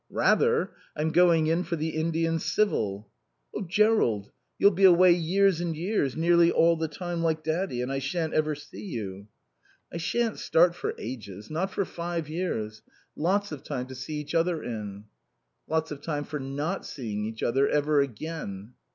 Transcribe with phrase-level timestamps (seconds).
[0.09, 0.71] "Rather.
[0.95, 3.07] I'm going in for the Indian Civil."
[3.55, 7.91] "Oh Jerrold you'll be away years and years, nearly all the time, like Daddy, and
[7.91, 9.27] I shan't ever see you."
[9.93, 11.51] "I shan't start for ages.
[11.51, 12.81] Not for five years.
[13.15, 15.03] Lots of time to see each other in."
[15.67, 18.73] "Lots of time for not seeing each other ever again."